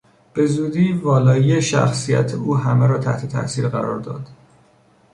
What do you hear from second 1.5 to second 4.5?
شخصیت او همه را تحت تاثیر قرار داد.